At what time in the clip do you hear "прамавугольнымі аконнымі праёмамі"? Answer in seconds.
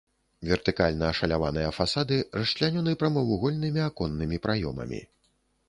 3.03-5.07